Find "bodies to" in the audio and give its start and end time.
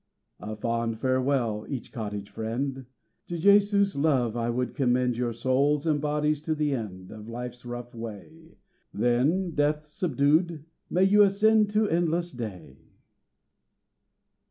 6.01-6.55